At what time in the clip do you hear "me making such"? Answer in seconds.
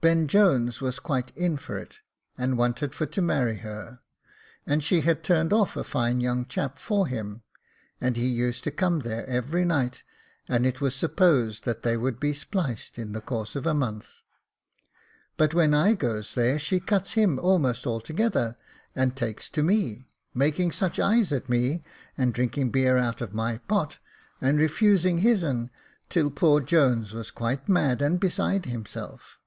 19.62-21.00